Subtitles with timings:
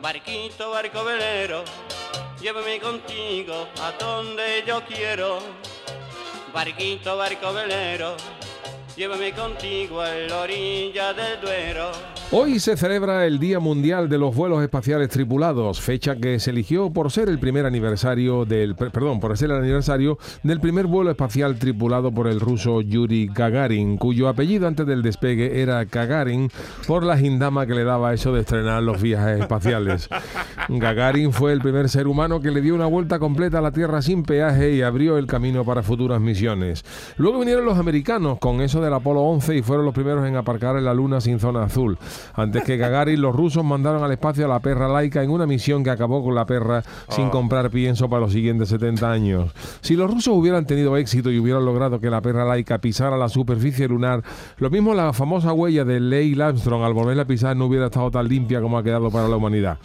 [0.00, 1.64] Barquito, barco velero,
[2.40, 5.40] llévame contigo a donde yo quiero.
[6.54, 8.16] Barquito, barco velero,
[8.96, 12.17] llévame contigo a la orilla del Duero.
[12.30, 16.90] Hoy se celebra el Día Mundial de los Vuelos Espaciales Tripulados, fecha que se eligió
[16.90, 21.58] por ser el primer aniversario del perdón, por ser el aniversario del primer vuelo espacial
[21.58, 26.50] tripulado por el ruso Yuri Gagarin, cuyo apellido antes del despegue era Gagarin
[26.86, 30.10] por la gindama que le daba eso de estrenar los viajes espaciales.
[30.68, 34.02] Gagarin fue el primer ser humano que le dio una vuelta completa a la Tierra
[34.02, 36.84] sin peaje y abrió el camino para futuras misiones.
[37.16, 40.76] Luego vinieron los americanos con eso del Apolo 11 y fueron los primeros en aparcar
[40.76, 41.96] en la Luna sin zona azul.
[42.34, 45.82] Antes que Gagarin, los rusos mandaron al espacio a la perra laica en una misión
[45.84, 47.30] que acabó con la perra sin Oh.
[47.30, 49.52] comprar pienso para los siguientes 70 años.
[49.80, 53.28] Si los rusos hubieran tenido éxito y hubieran logrado que la perra laica pisara la
[53.28, 54.22] superficie lunar,
[54.58, 58.10] lo mismo la famosa huella de Neil Armstrong al volverla a pisar no hubiera estado
[58.10, 59.78] tan limpia como ha quedado para la humanidad.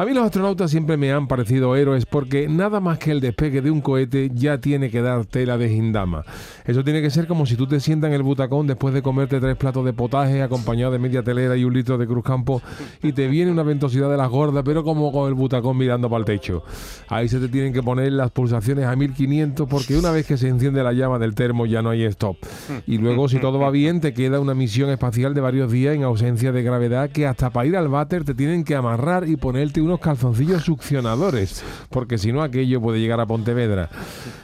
[0.00, 3.60] A mí los astronautas siempre me han parecido héroes porque nada más que el despegue
[3.60, 6.24] de un cohete ya tiene que dar tela de gindama.
[6.64, 9.38] Eso tiene que ser como si tú te sientas en el butacón después de comerte
[9.40, 12.62] tres platos de potaje acompañado de media telera y un litro de cruzcampo
[13.02, 16.20] y te viene una ventosidad de las gordas, pero como con el butacón mirando para
[16.20, 16.62] el techo.
[17.08, 20.48] Ahí se te tienen que poner las pulsaciones a 1500 porque una vez que se
[20.48, 22.38] enciende la llama del termo ya no hay stop.
[22.86, 26.04] Y luego si todo va bien te queda una misión espacial de varios días en
[26.04, 29.89] ausencia de gravedad que hasta para ir al váter te tienen que amarrar y ponerte
[29.90, 33.90] unos calzoncillos succionadores, porque si no aquello puede llegar a Pontevedra.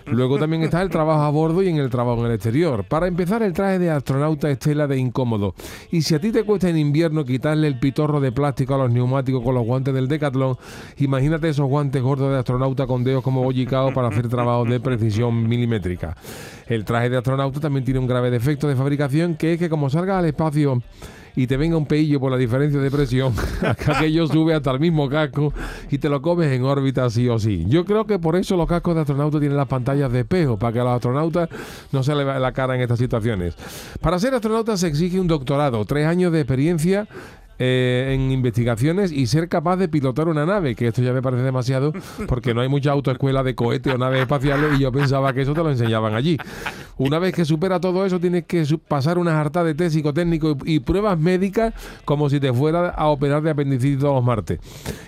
[0.07, 2.85] Luego también está el trabajo a bordo y en el trabajo en el exterior.
[2.85, 5.55] Para empezar, el traje de astronauta es tela de incómodo.
[5.93, 8.91] Y si a ti te cuesta en invierno quitarle el pitorro de plástico a los
[8.91, 10.57] neumáticos con los guantes del Decathlon,
[10.99, 15.49] imagínate esos guantes gordos de astronauta con dedos como bollicados para hacer trabajos de precisión
[15.49, 16.17] milimétrica.
[16.67, 19.91] El traje de astronauta también tiene un grave defecto de fabricación que es que como
[19.91, 20.83] salga al espacio
[21.37, 23.35] y te venga un peillo por la diferencia de presión,
[23.87, 25.53] aquello sube hasta el mismo casco
[25.91, 27.67] y te lo comes en órbita sí o sí.
[27.69, 30.73] Yo creo que por eso los cascos de astronauta tienen las pantallas de espejo, para
[30.73, 31.49] que a los astronautas
[31.93, 33.55] no se le vea la cara en estas situaciones.
[34.01, 37.07] Para ser astronauta se exige un doctorado, tres años de experiencia
[37.59, 41.43] eh, en investigaciones y ser capaz de pilotar una nave, que esto ya me parece
[41.43, 41.95] demasiado
[42.27, 45.55] porque no hay mucha autoescuela de cohetes o naves espaciales y yo pensaba que eso
[45.55, 46.37] te lo enseñaban allí.
[46.99, 50.77] Una vez que supera todo eso tienes que pasar una harta de test psicotécnico y,
[50.77, 51.75] y pruebas médicas
[52.05, 54.61] como si te fuera a operar de apendicitis todos los martes.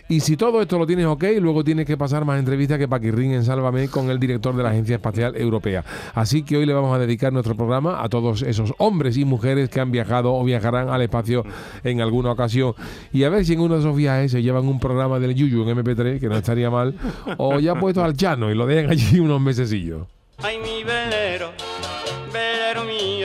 [0.08, 3.32] Y si todo esto lo tienes ok, luego tienes que pasar más entrevistas que Paquirrín
[3.32, 5.84] en Sálvame con el director de la Agencia Espacial Europea.
[6.14, 9.68] Así que hoy le vamos a dedicar nuestro programa a todos esos hombres y mujeres
[9.68, 11.44] que han viajado o viajarán al espacio
[11.84, 12.74] en alguna ocasión.
[13.12, 15.68] Y a ver si en uno de esos viajes se llevan un programa del Yuyu
[15.68, 16.94] en MP3, que no estaría mal,
[17.38, 20.17] o ya puesto al llano y lo dejan allí unos mesecillos.